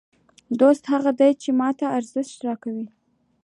دوست 0.59 0.83
هغه 0.91 1.11
دئ، 1.19 1.29
چي 1.41 1.49
ما 1.59 1.69
ته 1.79 1.85
ارزښت 1.97 2.37
راکوي. 2.45 2.87